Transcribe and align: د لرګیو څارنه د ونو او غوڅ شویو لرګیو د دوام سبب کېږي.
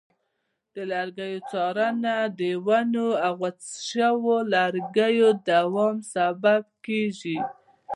د 0.73 0.75
لرګیو 0.91 1.45
څارنه 1.51 2.15
د 2.39 2.41
ونو 2.65 3.07
او 3.25 3.33
غوڅ 3.41 3.59
شویو 3.87 4.37
لرګیو 4.53 5.29
د 5.35 5.39
دوام 5.49 5.95
سبب 6.13 6.63
کېږي. 6.85 7.37